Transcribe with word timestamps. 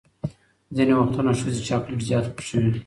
ځینې 0.75 0.93
وختونه 0.95 1.31
ښځې 1.39 1.61
چاکلیټ 1.67 2.01
زیات 2.09 2.25
خوښوي. 2.33 2.71